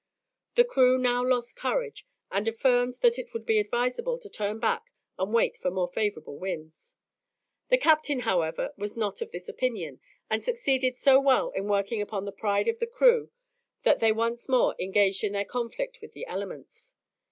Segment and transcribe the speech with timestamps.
[0.55, 4.89] The crew now lost courage, and affirmed that it would be advisable to turn back
[5.19, 6.95] and wait for more favourable winds.
[7.69, 12.25] The captain, however, was not of this opinion, and succeeded so well in working upon
[12.25, 13.29] the pride of the crew
[13.83, 16.95] that they once more engaged in their conflict with the elements.